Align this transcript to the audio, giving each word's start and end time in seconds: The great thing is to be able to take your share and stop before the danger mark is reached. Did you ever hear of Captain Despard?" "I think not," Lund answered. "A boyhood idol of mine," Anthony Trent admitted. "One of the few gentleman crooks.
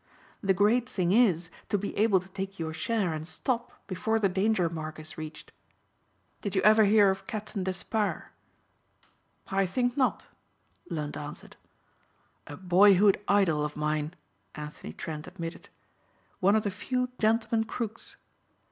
The 0.41 0.55
great 0.55 0.89
thing 0.89 1.11
is 1.11 1.51
to 1.69 1.77
be 1.77 1.95
able 1.95 2.19
to 2.21 2.29
take 2.29 2.57
your 2.57 2.73
share 2.73 3.13
and 3.13 3.27
stop 3.27 3.85
before 3.85 4.17
the 4.17 4.29
danger 4.29 4.67
mark 4.67 4.97
is 4.97 5.15
reached. 5.15 5.51
Did 6.41 6.55
you 6.55 6.63
ever 6.63 6.85
hear 6.85 7.11
of 7.11 7.27
Captain 7.27 7.63
Despard?" 7.63 8.23
"I 9.49 9.67
think 9.67 9.95
not," 9.95 10.25
Lund 10.89 11.15
answered. 11.17 11.55
"A 12.47 12.57
boyhood 12.57 13.21
idol 13.27 13.63
of 13.63 13.75
mine," 13.75 14.15
Anthony 14.55 14.91
Trent 14.91 15.27
admitted. 15.27 15.69
"One 16.39 16.55
of 16.55 16.63
the 16.63 16.71
few 16.71 17.09
gentleman 17.19 17.65
crooks. 17.67 18.17